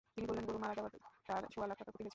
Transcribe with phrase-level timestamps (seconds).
[0.13, 0.91] তিনি বললেন, গরু মারা যাওয়ায়
[1.27, 2.09] তাঁর সোয়া লাখ টাকার ক্ষতি হয়েছে।